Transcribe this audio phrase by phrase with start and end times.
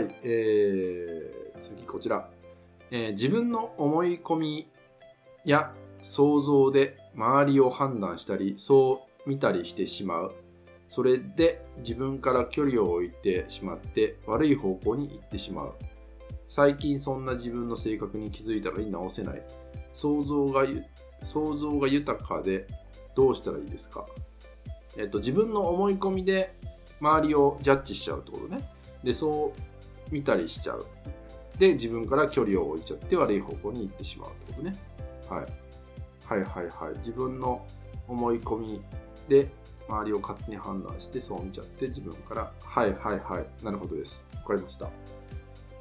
[0.00, 2.30] はい、えー、次こちら、
[2.90, 4.70] えー自分の思い込み
[5.44, 10.34] や想像で周りを判断したりそう見たりしてしまう。
[10.88, 15.74] それで自分から距離を置いてしまって悪い方向に行ってしまう。
[16.48, 19.42] 最近そんな自分の性格に気づいたのに直せない。
[19.92, 20.64] 想像が
[21.22, 22.66] 想像が豊かで
[23.14, 24.06] どうしたらいいですか。
[24.96, 26.54] えっと自分の思い込みで
[27.00, 28.66] 周りをジャッジしちゃうってことね。
[29.04, 29.69] でそう
[30.10, 30.86] 見たりしちゃう。
[31.58, 34.74] で自分から距離を置いちゃって悪い方向に行ってしまうってことね、
[35.28, 35.46] はい、
[36.24, 36.98] はいはいはい。
[37.00, 37.66] 自分の
[38.08, 38.82] 思い込み
[39.28, 39.48] で
[39.88, 44.26] 周りを勝手に判断してそう見ちゃって自分からはいはいはいなるほどです。
[44.36, 44.88] わかりました。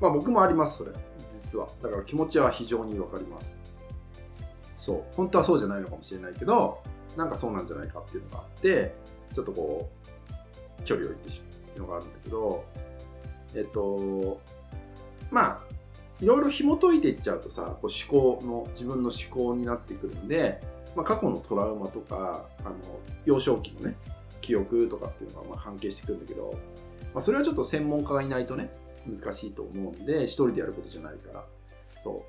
[0.00, 0.92] まあ僕もありますそれ。
[1.30, 1.68] 実は。
[1.82, 3.62] だから気持ちは非常にわかります。
[4.76, 5.14] そう。
[5.14, 6.82] 本当はそうじゃないのかもしれないけど
[7.16, 8.94] なんかそうなんじゃないかっていうのがあって
[9.34, 9.90] ちょっとこ
[10.78, 12.64] う距離を置いてしまうっていうのがあるんだけど
[13.54, 14.40] えっと
[15.30, 15.60] まあ
[16.20, 20.60] いろいろ紐解いていっちゃうとさこう思考の自分の思考になってくるんで、
[20.94, 22.76] まあ、過去のトラウマとかあの
[23.24, 23.96] 幼少期のね
[24.40, 26.52] 記憶とかっていうのがまあ関係してくるんだけど、
[27.12, 28.70] まあ、それはちょっと専門家がいないとね
[29.06, 31.44] 難しいと思うんで一人でやることじゃないから。
[32.00, 32.24] そ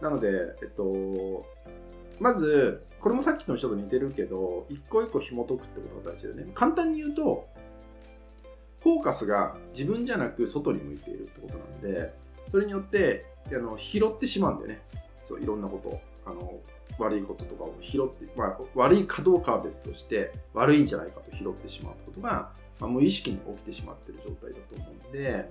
[0.00, 0.04] う。
[0.04, 0.28] なので
[0.62, 1.46] えっと
[2.20, 6.52] まずこれもさっきの人と似てるけど一個一個紐解くってことが大事だよね。
[6.54, 7.48] 簡単に言うと
[8.82, 12.12] フォーカスが自分じゃなく外に向いているってことなんで
[12.48, 14.82] それによってあの拾ってしまうんだよね。
[15.22, 16.00] そういろんなこと。
[16.24, 16.60] あの
[16.98, 25.48] 悪いこととかを拾って、まあ、悪いかどうかは別として悪いんじゃないかと拾ってしまうってことが、まあ、無意識に起きてしまってる状態だと思うんで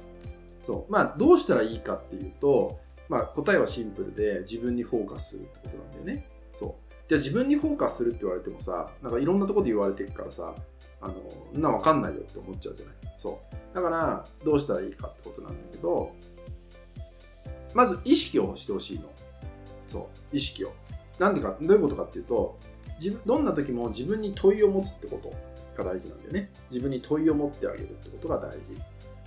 [0.64, 0.92] そう。
[0.92, 6.28] まあどうしたらいいかっていうと、まあ、答えはシンプルで自分にフォーカスするってことなんだよね。
[6.54, 6.74] そう。
[7.10, 10.56] じゃあ自分にフォーカスするって言われてもさなんかいろんなとこで言われてるからさ
[11.02, 11.16] あの
[11.54, 16.14] そんな分かんないよって思っちゃうじゃないそうだからどうしたらいいかってことなんだけど
[17.74, 19.10] まず意識をしてほしいの。
[19.88, 20.74] そう、意識を。
[21.20, 22.58] なんでか、どういうことかっていうと、
[23.00, 25.32] 自分どんな時も自分に問いを持つってこと
[25.82, 26.52] が大事なんだよね。
[26.70, 28.60] 自分に問いを持ってあげるってことが大事。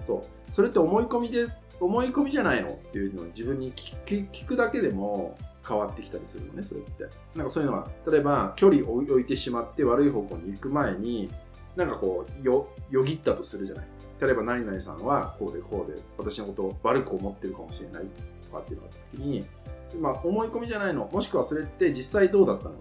[0.02, 0.52] そう。
[0.52, 1.46] それって思い込みで、
[1.80, 5.36] 思い込みじゃないのっていうのを自分に聞く聞くだけでも
[5.66, 7.04] 変わってきたりするのね、それって。
[7.34, 11.30] なんかそういうのは、例えば距離を置いてしまって悪い方向に行く前に、
[11.76, 13.86] なんかこう、よ、よぎったとするじゃない。
[14.20, 18.04] 例えば何々さんはこうでこうで私のことを悪く思ってるかもしれない
[18.46, 19.44] とかっていうのがあった時に、
[20.00, 21.10] まあ、思い込みじゃないの。
[21.12, 22.74] もしくはそれって実際どうだったのっ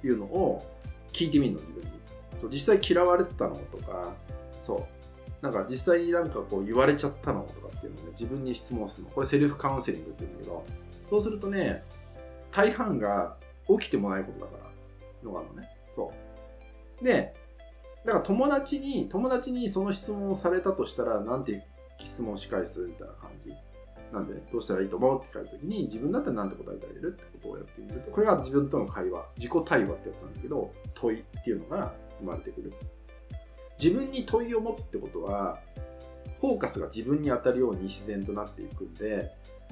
[0.00, 0.66] ていうのを
[1.12, 1.90] 聞いてみるの自分に。
[2.38, 4.14] そう実際嫌われてたのとか
[4.58, 5.44] そう。
[5.44, 9.10] なんか実際になんかこう言われちゃったのとかっていうのをね自分に質問するの。
[9.12, 10.64] これセルフカウンセリングっていうんだけど
[11.08, 11.84] そうするとね
[12.50, 13.36] 大半が
[13.68, 14.70] 起きてもないことだから
[15.22, 15.68] のがあるのね。
[15.94, 16.12] そ
[17.00, 17.04] う。
[17.04, 17.34] で
[18.04, 21.66] だから友達に友達にその質問をされたとしたらなんて
[21.98, 23.52] 質問し返すみたいな感じ？
[24.12, 32.72] なんで、どうしたらいいと思うって聞かれた時に自分だったら何て答えてあげるってことをやってみるとこれが自分との会話自己対話ってやつなんだけど問いっていうのが生まれてくる。
[33.80, 35.60] 自分に問いを持つってことは
[36.40, 39.30] フォーカスが自分に当たるように自然となっていくんで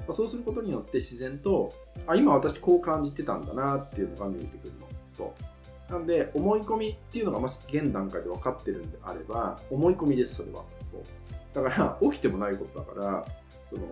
[0.09, 1.73] そうすることによって自然と
[2.07, 4.87] あ今私こう感じてたんだなっていうのが見えてくるの。
[5.11, 5.43] そう。
[5.89, 10.63] なんで思い込みっていうのがもし現段階で分かってるんであれば思い込みですそれは。
[10.91, 11.01] そう。
[11.53, 13.25] だから 起きてもないことだから
[13.65, 13.83] その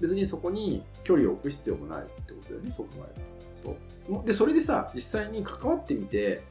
[0.00, 3.24] 別にそこに距離を置く必要もないってことだよねそう考える
[3.62, 3.76] と
[4.14, 6.42] そうでそれでさ実際に関わってみて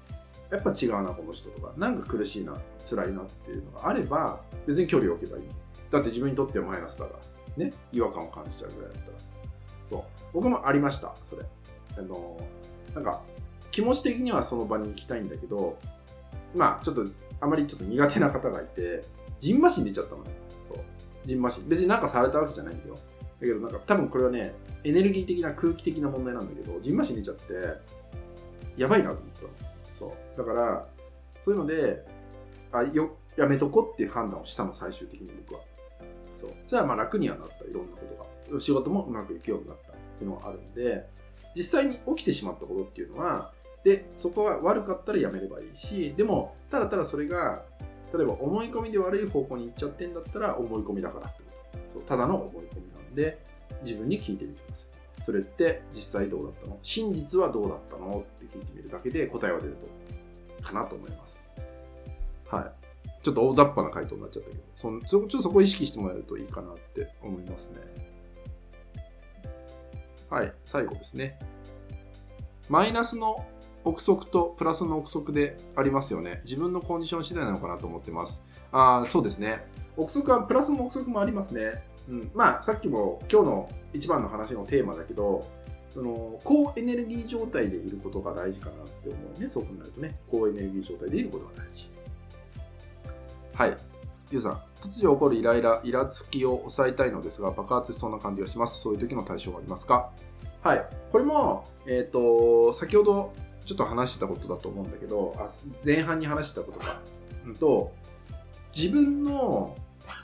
[0.51, 1.73] やっぱ違うなこの人とか。
[1.78, 5.47] なんか苦しいな辛いなっていうのがあれば別に距離を置けばいい。
[5.91, 7.19] だって自分にとってはマイナスだか
[7.57, 7.66] ら。
[7.66, 7.73] ね。
[7.91, 9.17] 違和感を感じちゃうぐらいだったら。
[9.90, 10.03] そう。
[10.34, 11.46] 僕もありましたそれ。
[11.97, 12.38] あの
[12.94, 13.22] なんか
[13.75, 15.78] 気持ち的にはその場に行きたいんだけど
[16.56, 17.06] まあちょっと
[17.41, 19.03] あまりちょっと苦手な方がいて
[19.41, 20.31] ジンマシン出ちゃったのね。
[20.63, 20.78] そう。
[21.25, 21.68] ジンマシン。
[21.68, 22.96] 別になんかされたわけじゃないんだよ。
[22.96, 23.02] だ
[23.41, 27.53] けどなんか多分これはねエネルギー的な空気的な問題なんだけどジンマシン出ちゃって
[28.78, 30.38] やばいなと思ったそう。
[30.38, 30.88] だから
[31.44, 32.06] そういうので
[32.72, 35.59] あよやめとこっていう判断をしたの最終的に僕は。
[36.38, 36.52] そう。
[36.66, 37.66] じゃあまあ楽にはなった。
[37.66, 38.61] いろんなことが。
[38.61, 41.05] 仕事もうまくいくようになったっていうのがあるんで
[41.55, 43.52] 実際に起きてしまったことっていうのは
[43.85, 47.61] でそこは悪かったらやめればいいしでもただただそれが
[48.14, 51.93] 例えば思い込みで悪い方向に行っちゃってんだったら思い込みだからってこと。
[51.93, 53.40] そうただの思い込みなんで
[53.84, 55.23] 自分に聞いてみてください。
[55.23, 56.79] それって実際どうだったの？
[56.82, 58.26] 真実はどうだったの？
[58.28, 59.78] って聞いてみるだけで答えは出る
[60.59, 61.52] とかなと思います。
[62.49, 62.72] はい。
[63.22, 64.64] ちょっと大雑把な回答になっちゃったけど。
[64.76, 67.78] そちょっとそこを意識してもらえるといいかなって思いますね。
[70.29, 70.52] はい。
[70.66, 71.38] 最後ですね。
[72.67, 73.46] マイナスの
[73.85, 76.41] 憶測とプラスの憶測でありますよね。
[76.43, 78.43] 自分のコンディション次第なのかなと思ってます。
[78.72, 79.66] ああ、そうですね。
[79.96, 81.84] 憶測はプラスも憶測もありますね。
[82.09, 85.47] うん、まあさっきも今日の一番の話のテーマだけど
[85.90, 89.47] その高エネルギー状態でいることが大事かなって思うね。
[89.47, 90.20] そう考えるとね。
[90.29, 91.90] 高エネルギー状態でいることが大事。
[93.53, 93.78] はい。
[94.31, 94.61] ゆうさん。
[94.81, 98.81] 突如起こるイライライラつきを抑えたいのですが爆発しそうな感じがします。
[98.81, 100.11] そういう時の対処はありますか？
[100.61, 100.85] はい。
[101.11, 103.34] これもえっ、と先ほど
[103.66, 105.46] ちょっと話してたことだと思うんだけどあ
[105.84, 107.02] 前半に話してたことか、
[107.46, 107.91] うんと
[108.76, 109.76] 自分の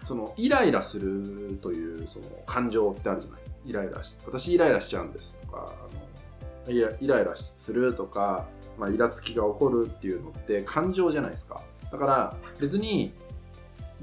[0.03, 3.41] そのイライラするというその感情ってあるじゃない？
[3.65, 5.73] イライラし私イライラしちゃうんですとか
[6.67, 8.47] あのイライライラするとか、
[8.77, 11.63] まあ、イラつきが起こるっていうのって感情じゃないですか。
[11.91, 13.13] だから別に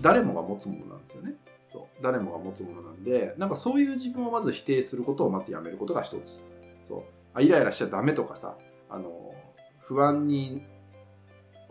[0.01, 1.35] 誰もが持つものなんですよね。
[1.73, 2.03] そう。
[2.03, 6.43] 誰もが持つものなんでなんかそういう自分をまず否定することをまずやめることが一つ。
[6.85, 7.03] そう。
[7.35, 8.57] あイライラしちゃダメとかさ
[8.89, 9.35] あの
[9.81, 10.63] 不安に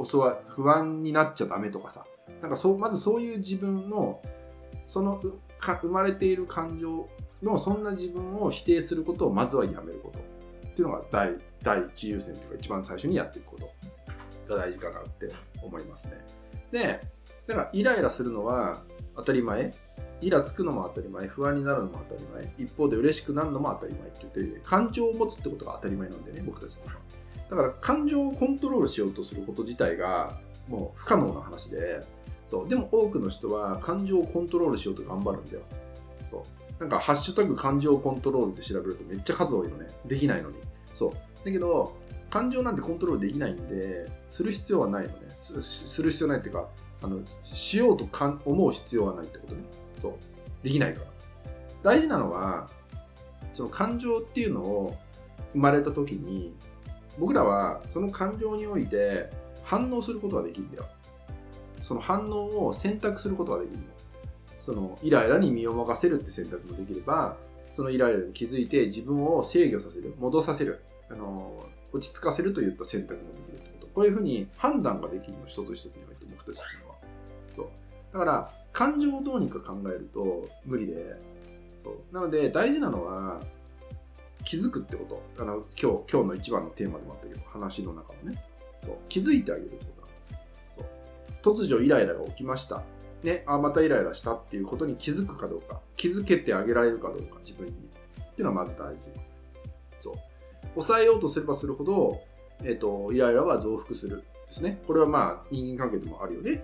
[0.03, 2.05] 襲わ不安になっちゃダメとかさ。
[2.41, 4.21] なんかそうまずそういう自分の
[4.85, 5.19] その
[5.59, 7.07] か生まれている感情
[7.41, 10.19] のそんな自分を否定することをまずはやめること。
[10.19, 13.67] っていうのが第第一優先というか一番最初にやっていくこと。
[14.47, 15.29] が大事かなって
[15.61, 16.13] 思いますね。
[16.71, 16.99] で
[17.47, 18.81] だからイライラするのは
[19.15, 19.73] 当たり前。
[20.21, 26.95] イラつくのも当たり前不安になるのも当たり前一方で嬉しくなるのも当たり前って言って感情を持つってことが当たり前なんでね僕たちとか
[27.49, 32.01] だから感情をコントロールしようとすること自体がもう不可能な話で
[32.47, 32.67] そう。
[32.67, 35.61] でも多くの人は感情をコントロールしようと頑張るんだよ。
[36.31, 36.79] そう。
[36.79, 39.87] なんか「ハッシュタグ感情コントロール」って調べるとめっちゃ数多いのね。
[40.05, 40.57] できないのに。
[40.93, 41.11] そう。
[41.45, 41.95] だけど
[42.29, 45.15] 感情なんてコントロールできないんでする必要はないのね。
[45.35, 46.69] する必要ないっていうか
[47.01, 49.63] あのしようとか思う必要はないってことね。
[49.99, 50.13] そう。
[50.63, 51.07] できないから。
[51.83, 52.69] 大事なのは
[53.53, 54.95] その感情っていうのを
[55.53, 56.53] 生まれた時に
[57.17, 59.29] 僕らはその感情において
[59.63, 60.85] 反応することができるんだよ。
[61.81, 63.79] その反応を選択することができる
[64.59, 67.37] そのイライラに身を任せるって選択もできれば
[67.75, 73.87] そのイライラに気づいて自分を制御させる戻させるあの落ち着かせるといった選択もできるってこと。
[73.93, 76.95] こういうふうに判断ができるの一つ一つにおいて僕たちっていうのは。
[77.55, 77.67] そう。
[78.13, 81.19] だから感情をどうにか考えると無理で。
[81.83, 82.13] そう。
[82.13, 83.41] なので大事なのは
[84.43, 85.41] 気づくってこと。
[85.41, 88.43] あの今日今日の一番のテーマでもあったけど話の中のね。
[88.83, 88.95] そう。
[89.09, 90.03] 気づいてあげるってこ
[90.75, 91.55] とそう。
[91.55, 92.83] 突如イライラが起きました。
[93.23, 95.81] ね、あまたイライラしたっていうことに気づくかどうか。
[95.95, 97.71] 気づけてあげられるかどうか自分に。
[97.71, 97.81] って
[98.19, 98.99] いうのはまず大事。
[100.01, 100.13] そう。
[100.75, 102.21] 抑えようとすればするほど、
[102.63, 104.17] えーと、イライラは増幅する。
[104.17, 104.83] ですね。
[104.85, 106.63] これはまあ人間関係でもあるよね。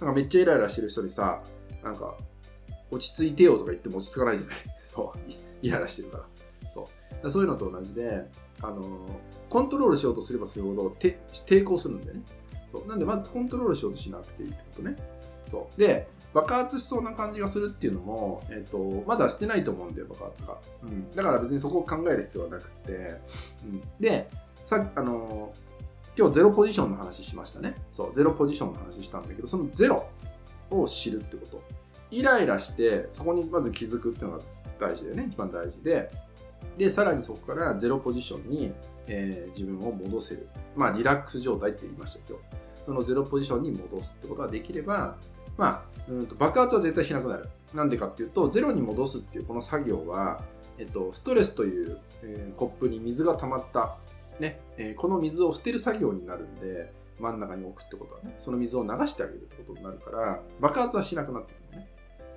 [0.00, 1.42] なんかめっちゃイライラしてる人にさ
[1.82, 2.16] なんか
[2.90, 4.56] 落ち着いてよとか言っても落ち着かないじゃない？
[4.84, 5.18] そう
[5.62, 6.24] イライラしてるから。
[6.72, 6.88] そ
[7.22, 7.30] う。
[7.30, 8.24] そういうのと同じで
[8.60, 8.82] あの
[9.48, 12.22] コントロールしようとすればするほど抵抗するんだよね。
[12.70, 12.86] そう。
[12.86, 14.96] なんでまずコントロールしようとしなくていいってことね。
[15.50, 15.78] そう。
[15.80, 22.92] で爆発しそうな感じがするっていうのも、えーと、まだしてないと思うんだよ爆発が、うん、だから別にそこを考える必要はなくて、
[23.64, 24.28] うん、で
[24.66, 25.54] さあの
[26.18, 27.76] 今日ゼロポジションの話しましたね。
[27.92, 30.04] そうゼロポジションの話したんだけどそのゼロ
[30.70, 31.62] を知るってこと。
[32.10, 34.44] イライラしてそこにまず気づくっていうのが
[34.80, 35.26] 大事でね。
[35.28, 36.10] 一番大事で。
[36.76, 38.72] でさらにそこからゼロポジションに、
[39.06, 40.48] えー、自分を戻せる。
[40.74, 42.84] まあリラックス状態って言いました今日。
[42.84, 45.16] そのゼロポジションに戻すってことができれば
[45.58, 47.48] まあ、うんと爆発は絶対しなくなる。
[47.74, 50.40] なんでかっていうと、ゼロに戻すっていうこの作業は、
[50.78, 53.98] えっと、ストレスという、えー、コップに水が溜まった、
[54.40, 61.88] ねえー、この水を捨てる作業になるんで、真ん中に置くってことはね、その水を流してあげるってことになるから、爆発はしなくなってくるのね。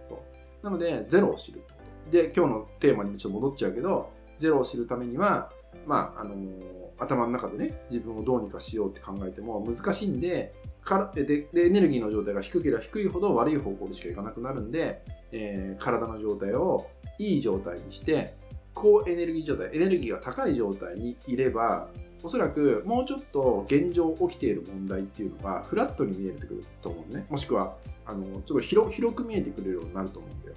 [0.10, 2.12] そうなので、ゼロを知るってこと。
[2.12, 5.52] で、今日のテーマにちょっと戻っちゃうけど、ゼロを知るためには、
[5.86, 6.60] まあ、あのー、
[6.98, 10.54] 頭の中でね、自分をどうにかしようって考えても難しいんで、
[10.84, 16.90] からででエネルギーの状態が低ければ低いほど悪い方向でしかいかなくなるんで、えー、体の状態を
[17.20, 18.36] いい状態にして
[18.74, 21.88] 高エネルギー状態エネルギーが高い状態にいれば
[22.24, 27.26] おそらくもうちょっと現状起きている問題っていうのがフラットに見えてくると思うね。
[27.30, 27.76] もしくは
[28.06, 30.56] あのちょっと広広く見えてくれるようになると思うんだよ。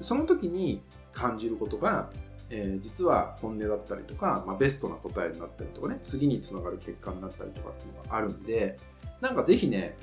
[0.00, 2.10] その時に感じることが、
[2.48, 8.78] えー、実は本音だったりとか、まあ、ベストな答えになったりとかね次につながる結果になったりとかっていうのがあるんで
[9.20, 9.96] なんかぜひね、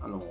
[0.00, 0.28] あの、こ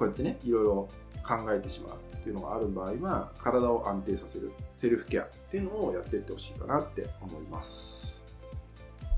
[0.00, 0.88] うやってね、いろいろ
[1.28, 8.24] 考えてしまうっていうのがある場合は、体を安定させる、セルフケアっていうのをやっていってほしいかなって思います。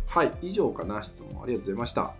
[0.06, 2.14] はい、以上かな、質問ありがとうございました。